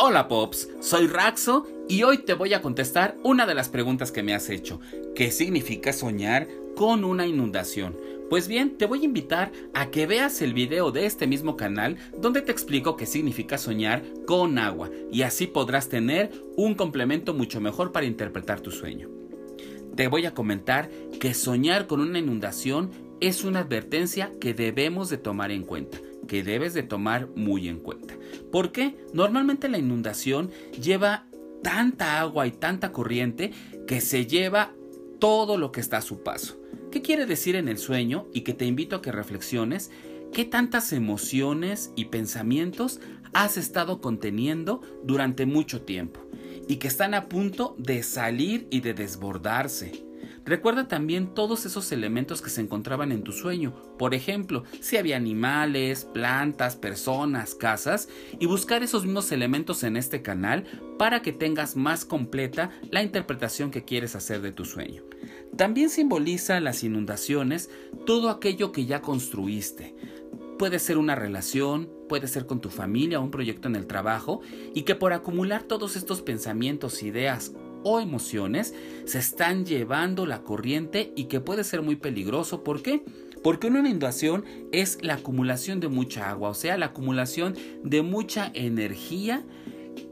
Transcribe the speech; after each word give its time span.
Hola 0.00 0.28
Pops, 0.28 0.68
soy 0.80 1.08
Raxo 1.08 1.66
y 1.88 2.04
hoy 2.04 2.18
te 2.18 2.34
voy 2.34 2.54
a 2.54 2.62
contestar 2.62 3.16
una 3.24 3.46
de 3.46 3.54
las 3.54 3.68
preguntas 3.68 4.12
que 4.12 4.22
me 4.22 4.32
has 4.32 4.48
hecho. 4.48 4.80
¿Qué 5.16 5.32
significa 5.32 5.92
soñar 5.92 6.46
con 6.76 7.02
una 7.02 7.26
inundación? 7.26 7.96
Pues 8.30 8.46
bien, 8.46 8.78
te 8.78 8.86
voy 8.86 9.02
a 9.02 9.06
invitar 9.06 9.50
a 9.74 9.90
que 9.90 10.06
veas 10.06 10.40
el 10.40 10.54
video 10.54 10.92
de 10.92 11.04
este 11.04 11.26
mismo 11.26 11.56
canal 11.56 11.96
donde 12.16 12.42
te 12.42 12.52
explico 12.52 12.96
qué 12.96 13.06
significa 13.06 13.58
soñar 13.58 14.04
con 14.24 14.58
agua 14.58 14.88
y 15.10 15.22
así 15.22 15.48
podrás 15.48 15.88
tener 15.88 16.30
un 16.56 16.76
complemento 16.76 17.34
mucho 17.34 17.60
mejor 17.60 17.90
para 17.90 18.06
interpretar 18.06 18.60
tu 18.60 18.70
sueño. 18.70 19.08
Te 19.96 20.06
voy 20.06 20.26
a 20.26 20.34
comentar 20.34 20.88
que 21.18 21.34
soñar 21.34 21.88
con 21.88 22.00
una 22.00 22.20
inundación 22.20 22.92
es 23.20 23.42
una 23.42 23.60
advertencia 23.60 24.30
que 24.40 24.54
debemos 24.54 25.10
de 25.10 25.18
tomar 25.18 25.50
en 25.50 25.64
cuenta 25.64 25.98
que 26.28 26.44
debes 26.44 26.74
de 26.74 26.84
tomar 26.84 27.26
muy 27.34 27.68
en 27.68 27.80
cuenta. 27.80 28.07
¿Por 28.50 28.72
qué? 28.72 28.96
Normalmente 29.12 29.68
la 29.68 29.78
inundación 29.78 30.50
lleva 30.80 31.26
tanta 31.62 32.20
agua 32.20 32.46
y 32.46 32.52
tanta 32.52 32.92
corriente 32.92 33.52
que 33.86 34.00
se 34.00 34.26
lleva 34.26 34.72
todo 35.18 35.58
lo 35.58 35.72
que 35.72 35.80
está 35.80 35.98
a 35.98 36.02
su 36.02 36.22
paso. 36.22 36.58
¿Qué 36.90 37.02
quiere 37.02 37.26
decir 37.26 37.56
en 37.56 37.68
el 37.68 37.78
sueño? 37.78 38.26
Y 38.32 38.42
que 38.42 38.54
te 38.54 38.64
invito 38.64 38.96
a 38.96 39.02
que 39.02 39.12
reflexiones 39.12 39.90
qué 40.32 40.44
tantas 40.44 40.92
emociones 40.92 41.92
y 41.96 42.06
pensamientos 42.06 43.00
has 43.32 43.56
estado 43.56 44.00
conteniendo 44.00 44.80
durante 45.04 45.46
mucho 45.46 45.82
tiempo 45.82 46.20
y 46.66 46.76
que 46.76 46.88
están 46.88 47.14
a 47.14 47.28
punto 47.28 47.76
de 47.78 48.02
salir 48.02 48.68
y 48.70 48.80
de 48.80 48.94
desbordarse. 48.94 50.07
Recuerda 50.48 50.88
también 50.88 51.34
todos 51.34 51.66
esos 51.66 51.92
elementos 51.92 52.40
que 52.40 52.48
se 52.48 52.62
encontraban 52.62 53.12
en 53.12 53.22
tu 53.22 53.32
sueño, 53.32 53.74
por 53.98 54.14
ejemplo, 54.14 54.64
si 54.80 54.96
había 54.96 55.18
animales, 55.18 56.06
plantas, 56.06 56.74
personas, 56.74 57.54
casas, 57.54 58.08
y 58.40 58.46
buscar 58.46 58.82
esos 58.82 59.04
mismos 59.04 59.30
elementos 59.30 59.82
en 59.82 59.98
este 59.98 60.22
canal 60.22 60.64
para 60.98 61.20
que 61.20 61.34
tengas 61.34 61.76
más 61.76 62.06
completa 62.06 62.70
la 62.90 63.02
interpretación 63.02 63.70
que 63.70 63.84
quieres 63.84 64.16
hacer 64.16 64.40
de 64.40 64.52
tu 64.52 64.64
sueño. 64.64 65.02
También 65.58 65.90
simboliza 65.90 66.60
las 66.60 66.82
inundaciones 66.82 67.68
todo 68.06 68.30
aquello 68.30 68.72
que 68.72 68.86
ya 68.86 69.02
construiste. 69.02 69.94
Puede 70.58 70.78
ser 70.78 70.96
una 70.96 71.14
relación, 71.14 71.90
puede 72.08 72.26
ser 72.26 72.46
con 72.46 72.62
tu 72.62 72.70
familia 72.70 73.20
un 73.20 73.30
proyecto 73.30 73.68
en 73.68 73.76
el 73.76 73.86
trabajo, 73.86 74.40
y 74.74 74.84
que 74.84 74.94
por 74.94 75.12
acumular 75.12 75.64
todos 75.64 75.94
estos 75.94 76.22
pensamientos, 76.22 77.02
ideas 77.02 77.52
o 77.88 78.00
emociones 78.00 78.74
se 79.06 79.18
están 79.18 79.64
llevando 79.64 80.26
la 80.26 80.42
corriente 80.42 81.12
y 81.16 81.24
que 81.24 81.40
puede 81.40 81.64
ser 81.64 81.80
muy 81.80 81.96
peligroso. 81.96 82.62
¿Por 82.62 82.82
qué? 82.82 83.02
Porque 83.42 83.68
una 83.68 83.78
inundación 83.80 84.44
es 84.72 84.98
la 85.00 85.14
acumulación 85.14 85.80
de 85.80 85.88
mucha 85.88 86.28
agua, 86.28 86.50
o 86.50 86.54
sea, 86.54 86.76
la 86.76 86.86
acumulación 86.86 87.56
de 87.82 88.02
mucha 88.02 88.50
energía 88.52 89.42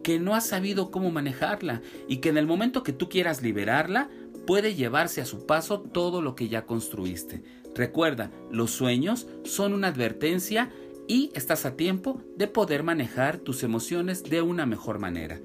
que 0.02 0.18
no 0.18 0.34
has 0.34 0.46
sabido 0.46 0.90
cómo 0.90 1.10
manejarla 1.10 1.82
y 2.08 2.18
que 2.18 2.30
en 2.30 2.38
el 2.38 2.46
momento 2.46 2.82
que 2.82 2.94
tú 2.94 3.10
quieras 3.10 3.42
liberarla 3.42 4.08
puede 4.46 4.74
llevarse 4.74 5.20
a 5.20 5.26
su 5.26 5.44
paso 5.44 5.80
todo 5.80 6.22
lo 6.22 6.34
que 6.34 6.48
ya 6.48 6.64
construiste. 6.64 7.42
Recuerda, 7.74 8.30
los 8.50 8.70
sueños 8.70 9.26
son 9.44 9.74
una 9.74 9.88
advertencia 9.88 10.70
y 11.08 11.30
estás 11.34 11.66
a 11.66 11.76
tiempo 11.76 12.22
de 12.36 12.46
poder 12.46 12.82
manejar 12.84 13.36
tus 13.36 13.62
emociones 13.62 14.22
de 14.22 14.40
una 14.40 14.64
mejor 14.64 14.98
manera. 14.98 15.40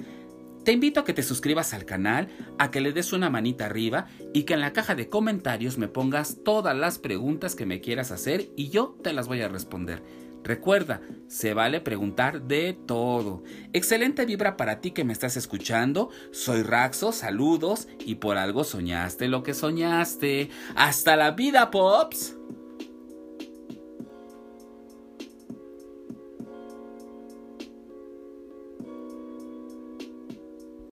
Te 0.64 0.72
invito 0.72 1.00
a 1.00 1.06
que 1.06 1.14
te 1.14 1.24
suscribas 1.24 1.74
al 1.74 1.86
canal, 1.86 2.28
a 2.60 2.70
que 2.70 2.82
le 2.82 2.94
des 2.94 3.14
una 3.14 3.32
manita 3.32 3.66
arriba 3.66 4.08
y 4.34 4.44
que 4.44 4.54
en 4.54 4.62
la 4.62 4.74
caja 4.74 4.94
de 4.94 5.10
comentarios 5.10 5.80
me 5.80 5.88
pongas 5.88 6.38
todas 6.44 6.78
las 6.78 7.00
preguntas 7.00 7.56
que 7.56 7.66
me 7.66 7.82
quieras 7.82 8.12
hacer 8.12 8.50
y 8.56 8.70
yo 8.70 8.96
te 9.02 9.12
las 9.14 9.28
voy 9.28 9.42
a 9.42 9.48
responder. 9.48 10.04
Recuerda, 10.44 11.02
se 11.28 11.54
vale 11.54 11.82
preguntar 11.82 12.44
de 12.44 12.78
todo. 12.88 13.44
Excelente 13.74 14.26
vibra 14.26 14.58
para 14.58 14.82
ti 14.82 14.92
que 14.92 15.04
me 15.04 15.14
estás 15.14 15.38
escuchando. 15.38 16.10
Soy 16.32 16.64
Raxo, 16.64 17.12
saludos 17.12 17.88
y 18.06 18.16
por 18.16 18.38
algo 18.38 18.64
soñaste 18.64 19.28
lo 19.28 19.44
que 19.44 19.54
soñaste. 19.54 20.50
Hasta 20.76 21.16
la 21.16 21.32
vida, 21.32 21.72
Pops. 21.72 22.41